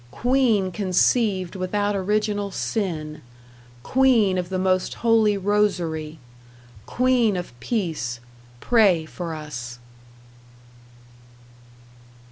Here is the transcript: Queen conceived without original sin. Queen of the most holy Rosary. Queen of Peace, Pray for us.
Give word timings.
Queen 0.09 0.71
conceived 0.71 1.55
without 1.55 1.95
original 1.95 2.49
sin. 2.49 3.21
Queen 3.83 4.35
of 4.39 4.49
the 4.49 4.57
most 4.57 4.95
holy 5.05 5.37
Rosary. 5.37 6.17
Queen 6.87 7.37
of 7.37 7.53
Peace, 7.59 8.19
Pray 8.61 9.05
for 9.05 9.35
us. 9.35 9.77